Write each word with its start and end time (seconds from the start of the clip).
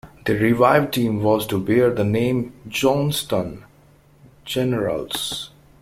The 0.25 0.33
revived 0.33 0.95
team 0.95 1.21
was 1.21 1.45
to 1.45 1.63
bear 1.63 1.93
the 1.93 2.03
name 2.03 2.53
Johnstown 2.67 3.65
Generals. 4.45 5.51